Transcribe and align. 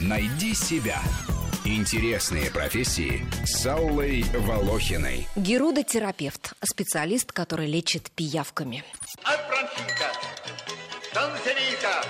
Найди 0.00 0.54
себя. 0.54 1.00
Интересные 1.64 2.50
профессии 2.50 3.26
с 3.44 3.66
Аллой 3.66 4.24
Волохиной. 4.34 5.28
Герудотерапевт. 5.36 6.54
Специалист, 6.62 7.32
который 7.32 7.66
лечит 7.66 8.10
пиявками. 8.10 8.82
От 9.24 9.46
бронхита, 9.46 10.10
танзелита, 11.12 12.00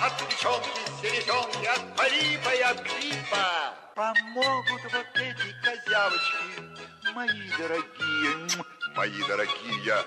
от 0.00 0.18
печенки, 0.18 0.68
селезенки, 1.00 1.66
от 1.66 1.96
полипа 1.96 2.54
и 2.54 2.60
от 2.60 2.82
гриппа. 2.82 3.74
Помогут 3.96 4.82
вот 4.92 5.06
эти 5.16 5.54
козявочки, 5.64 7.12
мои 7.14 7.50
дорогие, 7.58 8.64
мои 8.94 9.26
дорогие, 9.26 10.04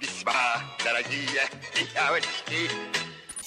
весьма 0.00 0.62
дорогие 0.82 1.48
пиявочки. 1.74 3.01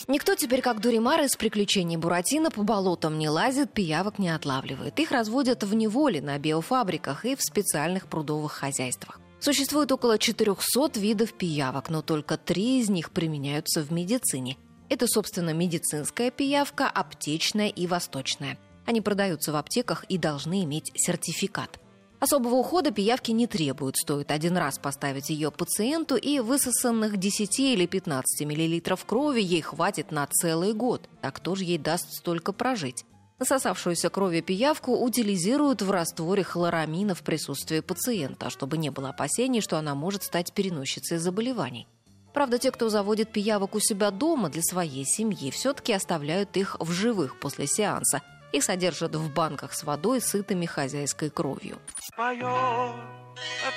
Никто 0.08 0.36
теперь, 0.36 0.62
как 0.62 0.82
Дуримар 0.82 1.21
из 1.21 1.36
приключений 1.36 1.98
Буратино, 1.98 2.52
по 2.52 2.62
болотам 2.62 3.18
не 3.18 3.28
лазит, 3.28 3.74
пиявок 3.74 4.20
не 4.20 4.29
отлавливает. 4.29 5.00
Их 5.00 5.12
разводят 5.12 5.64
в 5.64 5.74
неволе 5.74 6.21
на 6.21 6.38
биофабриках 6.38 7.25
и 7.25 7.36
в 7.36 7.42
специальных 7.42 8.07
прудовых 8.07 8.52
хозяйствах. 8.52 9.20
Существует 9.39 9.92
около 9.92 10.20
400 10.20 11.00
видов 11.00 11.34
пиявок, 11.34 11.89
но 11.89 12.02
только 12.04 12.38
три 12.38 12.79
из 12.79 12.89
них 12.89 13.12
применяются 13.12 13.82
в 13.82 13.92
медицине. 13.92 14.57
Это, 14.89 15.07
собственно, 15.07 15.54
медицинская 15.54 16.29
пиявка, 16.29 16.87
аптечная 16.87 17.70
и 17.70 17.87
восточная. 17.87 18.60
Они 18.86 19.01
продаются 19.01 19.51
в 19.51 19.56
аптеках 19.56 20.04
и 20.06 20.20
должны 20.20 20.64
иметь 20.64 20.92
сертификат. 20.96 21.79
Особого 22.25 22.56
ухода 22.56 22.89
пиявки 22.89 23.29
не 23.29 23.46
требуют. 23.46 23.97
Стоит 23.97 24.32
один 24.32 24.57
раз 24.57 24.79
поставить 24.79 25.29
ее 25.29 25.52
пациенту, 25.52 26.15
и 26.15 26.39
высосанных 26.39 27.18
10 27.18 27.60
или 27.60 27.86
15 27.86 28.48
мл 28.48 28.98
крови 29.06 29.42
ей 29.42 29.61
хватит 29.61 30.10
на 30.10 30.25
целый 30.25 30.74
год. 30.74 31.07
Так 31.21 31.36
кто 31.36 31.54
же 31.54 31.65
ей 31.65 31.78
даст 31.78 32.11
столько 32.11 32.52
прожить? 32.52 33.06
Насосавшуюся 33.38 34.09
крови 34.09 34.42
пиявку 34.42 34.98
утилизируют 34.98 35.84
в 35.84 35.92
растворе 35.92 36.44
хлорамина 36.44 37.14
в 37.14 37.22
присутствии 37.22 37.81
пациента, 37.81 38.50
чтобы 38.50 38.80
не 38.80 38.90
было 38.90 39.09
опасений, 39.09 39.62
что 39.62 39.78
она 39.78 39.94
может 39.94 40.23
стать 40.23 40.52
переносчицей 40.52 41.20
заболеваний. 41.20 41.88
Правда, 42.34 42.58
те, 42.58 42.72
кто 42.72 42.90
заводит 42.90 43.31
пиявок 43.31 43.76
у 43.76 43.80
себя 43.80 44.09
дома 44.09 44.50
для 44.50 44.64
своей 44.64 45.06
семьи, 45.06 45.52
все-таки 45.52 45.94
оставляют 45.94 46.58
их 46.58 46.76
в 46.80 46.92
живых 46.92 47.40
после 47.40 47.68
сеанса– 47.68 48.23
их 48.56 48.64
содержат 48.64 49.16
в 49.16 49.31
банках 49.31 49.73
с 49.73 49.84
водой, 49.84 50.22
сытыми 50.22 50.66
хозяйской 50.66 51.30
кровью. 51.30 51.78
Поет 52.16 52.95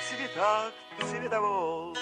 цветах 0.09 0.73
цветовол, 1.01 1.97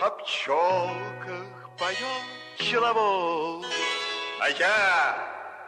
о 0.00 0.10
пчелках 0.10 1.70
поет 1.78 2.22
пчеловол. 2.58 3.64
А 4.40 4.48
я 4.50 5.16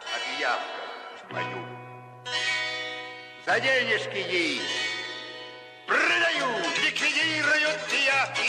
о 0.01 0.17
пиявках 0.25 1.29
пою. 1.29 1.65
За 3.45 3.59
денежки 3.59 4.17
ей 4.17 4.61
продаю, 5.87 6.47
ликвидируют 6.83 7.79
пиявки, 7.89 8.44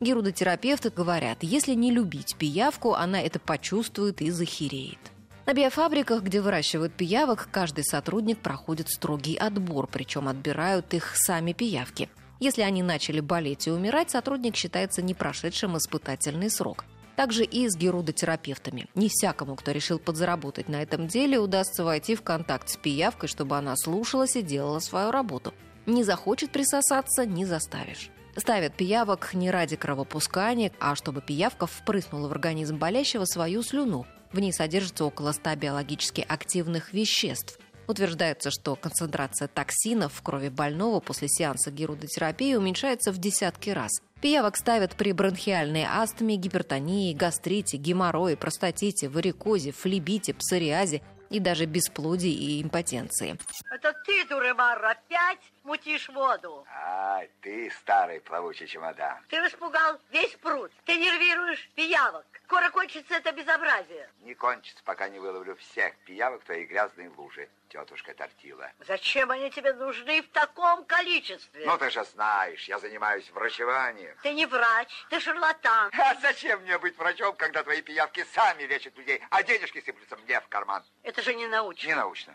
Герудотерапевты 0.00 0.90
говорят, 0.90 1.38
если 1.42 1.72
не 1.72 1.90
любить 1.90 2.36
пиявку, 2.36 2.94
она 2.94 3.20
это 3.20 3.38
почувствует 3.38 4.20
и 4.20 4.30
захереет. 4.30 4.98
На 5.46 5.54
биофабриках, 5.54 6.22
где 6.22 6.40
выращивают 6.40 6.92
пиявок, 6.92 7.48
каждый 7.50 7.84
сотрудник 7.84 8.38
проходит 8.38 8.88
строгий 8.90 9.36
отбор, 9.36 9.88
причем 9.90 10.28
отбирают 10.28 10.92
их 10.92 11.16
сами 11.16 11.52
пиявки. 11.52 12.10
Если 12.40 12.62
они 12.62 12.82
начали 12.82 13.20
болеть 13.20 13.66
и 13.66 13.70
умирать, 13.70 14.10
сотрудник 14.10 14.56
считается 14.56 15.02
не 15.02 15.14
прошедшим 15.14 15.78
испытательный 15.78 16.50
срок. 16.50 16.84
Также 17.14 17.44
и 17.44 17.66
с 17.66 17.76
герудотерапевтами. 17.76 18.88
Не 18.94 19.08
всякому, 19.08 19.56
кто 19.56 19.70
решил 19.70 19.98
подзаработать 19.98 20.68
на 20.68 20.82
этом 20.82 21.06
деле, 21.06 21.38
удастся 21.38 21.82
войти 21.82 22.14
в 22.14 22.22
контакт 22.22 22.68
с 22.68 22.76
пиявкой, 22.76 23.30
чтобы 23.30 23.56
она 23.56 23.74
слушалась 23.76 24.36
и 24.36 24.42
делала 24.42 24.80
свою 24.80 25.10
работу. 25.10 25.54
Не 25.86 26.04
захочет 26.04 26.50
присосаться– 26.50 27.24
не 27.26 27.46
заставишь. 27.46 28.10
Ставят 28.36 28.74
пиявок 28.74 29.32
не 29.32 29.50
ради 29.50 29.76
кровопускания, 29.76 30.70
а 30.78 30.94
чтобы 30.94 31.22
пиявка 31.22 31.66
впрыснула 31.66 32.28
в 32.28 32.32
организм 32.32 32.76
болящего 32.76 33.24
свою 33.24 33.62
слюну. 33.62 34.06
В 34.32 34.38
ней 34.38 34.52
содержится 34.52 35.06
около 35.06 35.32
100 35.32 35.56
биологически 35.56 36.24
активных 36.28 36.92
веществ. 36.92 37.58
Утверждается, 37.88 38.50
что 38.50 38.76
концентрация 38.76 39.48
токсинов 39.48 40.12
в 40.12 40.22
крови 40.22 40.48
больного 40.48 41.00
после 41.00 41.28
сеанса 41.28 41.70
герудотерапии 41.70 42.54
уменьшается 42.54 43.12
в 43.12 43.18
десятки 43.18 43.70
раз. 43.70 44.02
Пиявок 44.20 44.56
ставят 44.56 44.96
при 44.96 45.12
бронхиальной 45.12 45.84
астме, 45.84 46.36
гипертонии, 46.36 47.14
гастрите, 47.14 47.76
геморрое, 47.76 48.36
простатите, 48.36 49.08
варикозе, 49.08 49.72
флебите, 49.72 50.34
псориазе 50.34 51.02
и 51.30 51.40
даже 51.40 51.64
бесплодии 51.66 52.32
и 52.32 52.62
импотенции. 52.62 53.38
Это 53.70 53.92
ты, 54.04 54.24
Дуремар, 54.26 54.84
опять 54.84 55.40
мутишь 55.64 56.08
воду. 56.08 56.66
Ай, 56.72 57.28
ты 57.42 57.70
старый 57.80 58.20
плавучий 58.20 58.66
чемодан. 58.66 59.18
Ты 59.28 59.40
распугал 59.40 59.98
весь 60.10 60.34
пруд. 60.36 60.70
Ты 60.84 60.96
нервируешь 60.96 61.68
пиявок. 61.74 62.24
Скоро 62.44 62.70
кончится 62.70 63.14
это 63.14 63.32
безобразие. 63.32 64.08
Не 64.20 64.34
кончится, 64.34 64.82
пока 64.84 65.08
не 65.08 65.18
выловлю 65.18 65.56
всех 65.56 65.96
пиявок 66.06 66.44
твоей 66.44 66.64
грязной 66.64 67.08
луже, 67.08 67.48
тетушка 67.68 68.14
Тортила. 68.14 68.70
Зачем 68.86 69.32
они 69.32 69.50
тебе 69.50 69.72
нужны 69.72 70.22
в 70.22 70.28
таком 70.28 70.84
количестве? 70.84 71.66
Ну, 71.66 71.76
ты 71.76 71.90
же 71.90 72.04
знаешь, 72.04 72.64
я 72.68 72.78
занимаюсь 72.78 73.28
врачеванием. 73.30 74.16
Ты 74.22 74.32
не 74.32 74.46
врач, 74.46 74.88
ты 75.10 75.18
шарлатан. 75.18 75.90
А 75.92 76.14
зачем 76.22 76.62
мне 76.62 76.78
быть 76.78 76.96
врачом, 76.96 77.34
когда 77.34 77.64
твои 77.64 77.82
пиявки 77.82 78.24
сами 78.32 78.62
лечат 78.62 78.96
людей, 78.96 79.20
а 79.30 79.42
денежки 79.42 79.82
сыплются 79.84 80.16
мне 80.18 80.40
в 80.40 80.46
карман? 80.48 80.84
Это 81.02 81.22
же 81.26 81.34
не 81.34 81.46
научно. 81.46 81.88
Не 81.88 81.94
научно. 81.94 82.32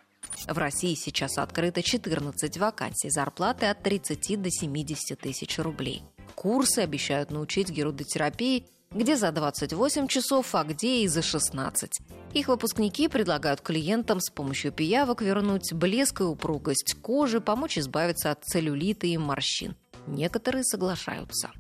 В 0.48 0.58
России 0.58 0.94
сейчас 0.94 1.38
открыто 1.38 1.82
14 1.82 2.58
вакансий, 2.58 3.10
зарплаты 3.10 3.66
от 3.66 3.82
30 3.82 4.42
до 4.42 4.52
70 4.52 5.20
тысяч 5.20 5.58
рублей. 5.58 6.04
Курсы 6.36 6.80
обещают 6.80 7.32
научить 7.32 7.70
герудотерапии 7.70 8.66
где 8.94 9.16
за 9.16 9.32
28 9.32 10.08
часов, 10.08 10.54
а 10.54 10.64
где 10.64 11.04
и 11.04 11.08
за 11.08 11.22
16. 11.22 12.00
Их 12.34 12.48
выпускники 12.48 13.08
предлагают 13.08 13.62
клиентам 13.62 14.20
с 14.20 14.30
помощью 14.30 14.72
пиявок 14.72 15.22
вернуть 15.22 15.74
блеск 15.74 16.22
и 16.22 16.24
упругость 16.24 16.96
кожи, 17.02 17.40
помочь 17.40 17.78
избавиться 17.78 18.32
от 18.32 18.44
целлюлита 18.44 19.08
и 19.08 19.18
морщин. 19.18 19.76
Некоторые 20.08 20.64
соглашаются. 20.64 21.52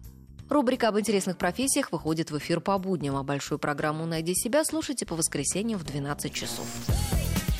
Рубрика 0.50 0.90
об 0.90 1.00
интересных 1.00 1.38
профессиях 1.38 1.94
выходит 1.94 2.32
в 2.32 2.38
эфир 2.38 2.60
по 2.60 2.78
будням, 2.78 3.16
а 3.16 3.24
большую 3.24 3.60
программу 3.60 4.06
«Найди 4.06 4.36
себя» 4.36 4.66
слушайте 4.66 5.06
по 5.06 5.16
воскресеньям 5.16 5.80
в 5.80 5.86
12 5.86 6.34
часов. 6.34 6.66